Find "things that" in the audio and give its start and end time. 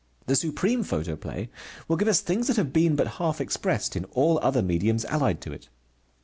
2.21-2.55